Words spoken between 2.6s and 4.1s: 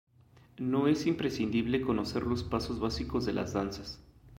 básicos de las danzas.